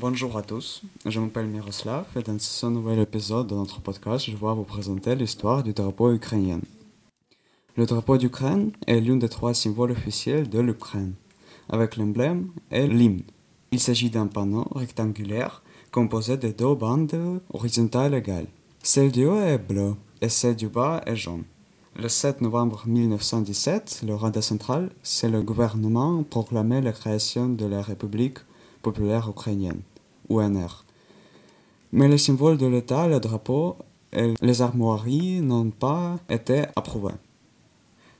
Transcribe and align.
Bonjour 0.00 0.38
à 0.38 0.42
tous, 0.42 0.80
je 1.04 1.20
m'appelle 1.20 1.48
Miroslav 1.48 2.06
et 2.16 2.22
dans 2.22 2.38
ce 2.38 2.64
nouvel 2.64 3.00
épisode 3.00 3.48
de 3.48 3.54
notre 3.54 3.82
podcast, 3.82 4.24
je 4.24 4.30
vais 4.30 4.54
vous 4.54 4.64
présenter 4.64 5.14
l'histoire 5.14 5.62
du 5.62 5.74
drapeau 5.74 6.10
ukrainien. 6.10 6.60
Le 7.76 7.84
drapeau 7.84 8.16
d'Ukraine 8.16 8.72
est 8.86 8.98
l'un 9.02 9.16
des 9.16 9.28
trois 9.28 9.52
symboles 9.52 9.90
officiels 9.90 10.48
de 10.48 10.58
l'Ukraine, 10.58 11.12
avec 11.68 11.98
l'emblème 11.98 12.48
et 12.70 12.86
l'hymne. 12.86 13.24
Il 13.72 13.78
s'agit 13.78 14.08
d'un 14.08 14.26
panneau 14.26 14.66
rectangulaire 14.74 15.62
composé 15.92 16.38
de 16.38 16.48
deux 16.48 16.74
bandes 16.74 17.42
horizontales 17.52 18.14
égales. 18.14 18.48
Celle 18.82 19.12
du 19.12 19.26
haut 19.26 19.42
est 19.42 19.58
bleue 19.58 19.96
et 20.22 20.30
celle 20.30 20.56
du 20.56 20.68
bas 20.68 21.02
est 21.04 21.16
jaune. 21.16 21.44
Le 21.96 22.08
7 22.08 22.40
novembre 22.40 22.84
1917, 22.86 24.04
le 24.06 24.14
Rada 24.14 24.40
central, 24.40 24.92
c'est 25.02 25.28
le 25.28 25.42
gouvernement 25.42 26.22
proclamé 26.22 26.80
la 26.80 26.92
création 26.92 27.50
de 27.50 27.66
la 27.66 27.82
République 27.82 28.38
populaire 28.80 29.28
ukrainienne. 29.28 29.82
Mais 31.92 32.08
les 32.08 32.18
symboles 32.18 32.56
de 32.56 32.66
l'État, 32.66 33.08
le 33.08 33.18
drapeau 33.18 33.76
et 34.12 34.34
les 34.40 34.62
armoiries 34.62 35.40
n'ont 35.40 35.70
pas 35.70 36.18
été 36.28 36.64
approuvés. 36.76 37.14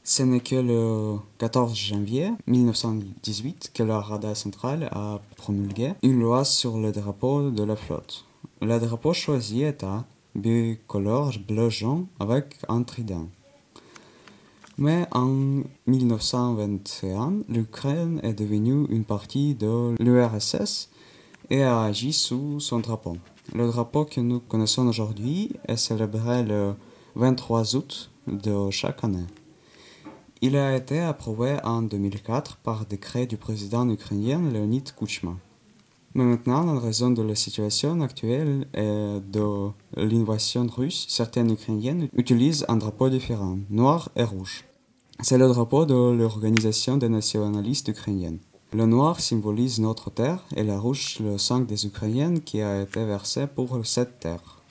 Ce 0.02 0.22
n'est 0.22 0.40
que 0.40 0.56
le 0.56 1.18
14 1.38 1.76
janvier 1.76 2.32
1918 2.46 3.70
que 3.74 3.82
la 3.82 4.00
Rada 4.00 4.34
centrale 4.34 4.88
a 4.92 5.20
promulgué 5.36 5.92
une 6.02 6.20
loi 6.20 6.44
sur 6.44 6.78
le 6.78 6.90
drapeau 6.90 7.50
de 7.50 7.62
la 7.62 7.76
flotte. 7.76 8.24
Le 8.60 8.78
drapeau 8.80 9.12
choisi 9.12 9.62
est 9.62 9.84
un 9.84 10.04
bicolore 10.34 11.34
bleu-jaune 11.46 12.06
avec 12.18 12.56
un 12.68 12.82
trident. 12.82 13.28
Mais 14.78 15.06
en 15.12 15.62
1921, 15.86 17.40
l'Ukraine 17.48 18.20
est 18.22 18.32
devenue 18.32 18.86
une 18.88 19.04
partie 19.04 19.54
de 19.54 19.94
l'URSS 20.00 20.88
et 21.50 21.62
a 21.62 21.82
agi 21.82 22.12
sous 22.12 22.60
son 22.60 22.78
drapeau. 22.78 23.16
Le 23.54 23.66
drapeau 23.66 24.04
que 24.04 24.20
nous 24.20 24.40
connaissons 24.40 24.86
aujourd'hui 24.86 25.50
est 25.66 25.76
célébré 25.76 26.44
le 26.44 26.74
23 27.16 27.76
août 27.76 28.10
de 28.28 28.70
chaque 28.70 29.02
année. 29.02 29.26
Il 30.40 30.56
a 30.56 30.76
été 30.76 31.00
approuvé 31.00 31.56
en 31.64 31.82
2004 31.82 32.56
par 32.58 32.86
décret 32.86 33.26
du 33.26 33.36
président 33.36 33.88
ukrainien 33.90 34.40
Leonid 34.40 34.94
Kuchma. 34.96 35.36
Mais 36.14 36.24
maintenant, 36.24 36.66
en 36.66 36.78
raison 36.78 37.10
de 37.10 37.22
la 37.22 37.34
situation 37.34 38.00
actuelle 38.00 38.66
et 38.74 39.20
de 39.20 39.68
l'invasion 39.96 40.66
russe, 40.66 41.06
certaines 41.08 41.50
Ukrainiennes 41.50 42.08
utilisent 42.14 42.64
un 42.68 42.76
drapeau 42.76 43.10
différent, 43.10 43.58
noir 43.68 44.10
et 44.16 44.24
rouge. 44.24 44.64
C'est 45.20 45.38
le 45.38 45.46
drapeau 45.48 45.84
de 45.84 45.94
l'Organisation 45.94 46.96
des 46.96 47.08
nationalistes 47.08 47.88
ukrainiennes. 47.88 48.38
Le 48.72 48.86
noir 48.86 49.18
symbolise 49.18 49.80
notre 49.80 50.10
terre 50.10 50.44
et 50.54 50.62
la 50.62 50.78
rouge 50.78 51.18
le 51.18 51.38
sang 51.38 51.58
des 51.58 51.86
Ukrainiennes 51.86 52.40
qui 52.40 52.62
a 52.62 52.82
été 52.82 53.04
versé 53.04 53.48
pour 53.48 53.84
cette 53.84 54.20
terre. 54.20 54.62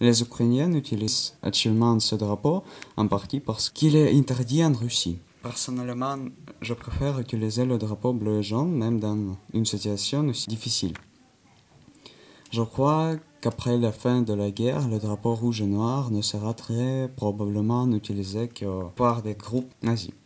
Les 0.00 0.20
Ukrainiens 0.20 0.72
utilisent 0.72 1.34
actuellement 1.42 2.00
ce 2.00 2.16
drapeau 2.16 2.64
en 2.96 3.06
partie 3.06 3.38
parce 3.38 3.70
qu'il 3.70 3.94
est 3.94 4.12
interdit 4.12 4.64
en 4.64 4.72
Russie. 4.72 5.18
Personnellement, 5.44 6.18
je 6.60 6.74
préfère 6.74 7.20
utiliser 7.20 7.64
le 7.64 7.78
drapeau 7.78 8.12
bleu 8.12 8.40
et 8.40 8.42
jaune 8.42 8.72
même 8.72 8.98
dans 8.98 9.36
une 9.54 9.64
situation 9.64 10.26
aussi 10.26 10.48
difficile. 10.48 10.94
Je 12.50 12.62
crois 12.62 13.14
qu'après 13.40 13.78
la 13.78 13.92
fin 13.92 14.22
de 14.22 14.34
la 14.34 14.50
guerre, 14.50 14.88
le 14.88 14.98
drapeau 14.98 15.36
rouge 15.36 15.62
et 15.62 15.66
noir 15.66 16.10
ne 16.10 16.20
sera 16.20 16.52
très 16.52 17.08
probablement 17.14 17.88
utilisé 17.92 18.48
que 18.48 18.88
par 18.96 19.22
des 19.22 19.34
groupes 19.34 19.70
nazis. 19.84 20.16